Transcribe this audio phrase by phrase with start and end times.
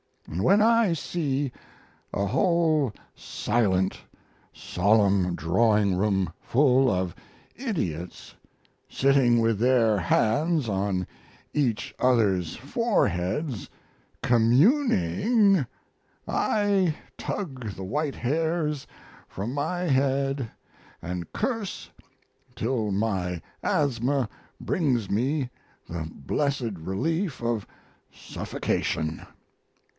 [0.25, 1.51] And when I see
[2.13, 3.99] a whole silent,
[4.51, 7.13] solemn drawing room full of
[7.55, 8.33] idiots
[8.89, 11.05] sitting with their hands on
[11.53, 13.69] each other's foreheads
[14.23, 15.67] "communing"
[16.27, 18.87] I tug the white hairs
[19.27, 20.49] from my head
[21.01, 21.91] and curse
[22.55, 24.29] till my asthma
[24.59, 25.49] brings me
[25.87, 27.67] the blessed relief of
[28.11, 29.27] suffocation.